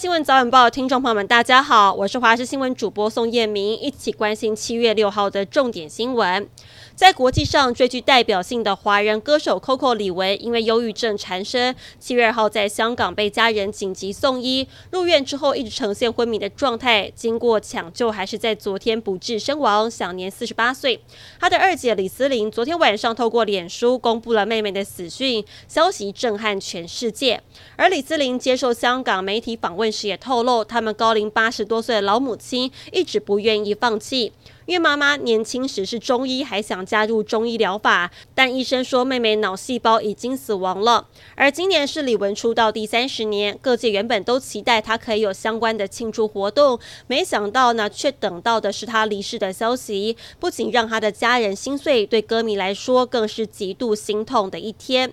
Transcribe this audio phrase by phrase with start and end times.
[0.00, 6.48] 新闻早晚报，听众朋友们，大家好，我是华视新闻主播宋燕明，一起关心七月六号的重点新闻。
[6.94, 21.02] 在国际上最具代表性的华人歌手 Coco 李玟，因为忧郁症缠身，七月二号在香港被家人紧急送医，入院之后一直呈现昏迷的状态，经过抢救，还是在昨天不治身亡，享年四十八岁。
[21.38, 27.42] 他的二姐李思玲昨天晚上透过脸书公布了妹妹的死讯，消息震撼全世界。
[27.76, 34.32] 而李思玲接受香港媒体访问时也透露，他们高龄八十多岁的老母亲一直不愿意放弃。
[34.66, 41.08] 因为妈妈年轻时是中医，还想加入中医疗法，但医生说妹妹脑细胞已经死亡了。
[41.34, 55.12] 而今年是李玟出道第三十年，各界原本都期待她可以有相关的庆祝活动，没想到呢，却等到的是她离世的消息，不仅让她的家人心碎，对歌迷来说更是极度心痛的一天。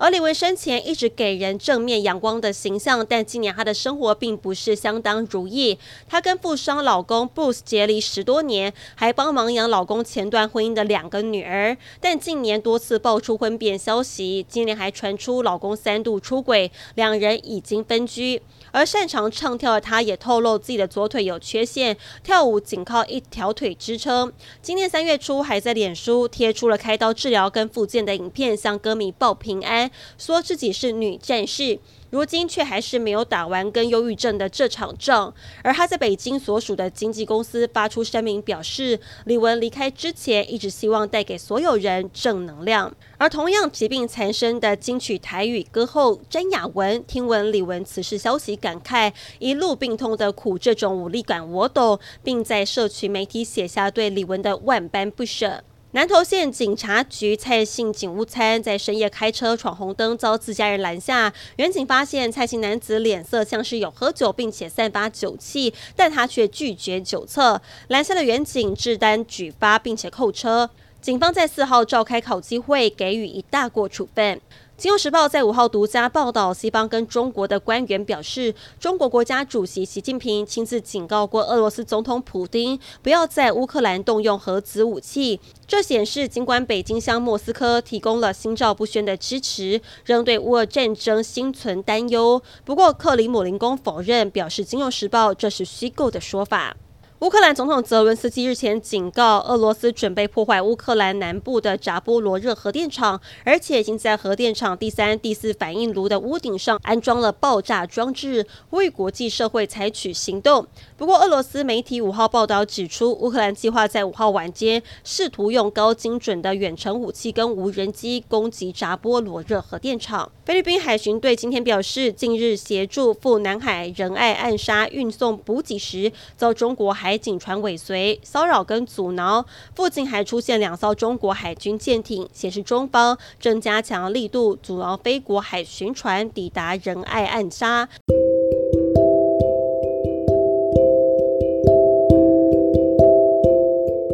[0.00, 5.76] 而李玟生前一直给人正面阳光的形象，但今年她的生活并不是相当如意。
[6.08, 18.40] 她跟富商老公 Bruce 结离十多年，还帮忙养老公前段婚姻的两个女儿，但近年多次爆出婚变消息，今年还传出老公三度出轨，两人已经分居。
[18.70, 24.32] 而擅长唱跳的她也透露自己的左腿有缺陷，跳舞仅靠一条腿支撑。
[24.62, 29.87] 今年三月初还在脸书贴出了开刀治疗跟复健的影片，向歌迷报平安。
[30.16, 31.78] 说自己是女战士，
[32.10, 35.34] 如今却还是没有打完跟忧郁症的这场仗。
[35.62, 42.94] 而他在北京所属的经纪公司发出声明表示，李玟离开之前一直希望带给所有人正能量。
[43.16, 55.62] 而同样疾病缠身的金曲台语歌后詹雅雯，听闻李玟此事消息，感慨一路病痛的苦，这种无力感我懂，并在社群媒体写下对李玟的万般不舍。
[55.98, 61.32] 南投县警察局蔡姓警务参在深夜开车闯红灯，遭自家人拦下。
[61.56, 67.60] 远警发现蔡姓男子脸色像是有喝酒，并且散发酒气，但他却拒绝酒测。
[67.88, 70.70] 拦下的远警制单举发，并且扣车。
[71.00, 74.36] 警方在四号召开考机会，给予一大过处分。
[74.78, 85.40] 《金融时报》在五号独家报道，西方跟中国的官员表示，中国国家主席习近平亲自警告过俄罗斯总统普丁，不要在乌克兰动用核子武器。
[85.66, 92.40] 这显示，尽管北京向莫斯科提供了心照不宣的支持，仍对乌俄战争心存担忧。
[92.64, 96.76] 不过，克里姆林宫否认，表示《金融时报》这是虚构的说法。
[97.20, 110.64] 乌克兰总统泽伦斯基日前警告，俄罗斯准备破坏乌克兰南部的扎波罗热核电厂，而且已经在核电厂第三、第四反应炉的屋顶上安装了爆炸装置，呼吁国际社会采取行动。
[110.96, 120.30] 不过，俄罗斯媒体五号报道指出，乌克兰计划在五号晚间试图用高精准的远程武器跟无人机攻击扎波罗热核电厂。
[120.44, 137.88] 菲律宾海巡队今天表示，近日协助赴南海仁爱暗沙运送补给时，遭中国海海警船尾随、骚扰跟阻挠，附近还出现两艘中国海军舰艇，显示中方正加强力度阻挠非国海巡船抵达仁爱暗沙。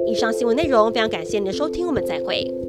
[0.06, 2.63] 以上新闻内容非常感谢您的收听，我们再会。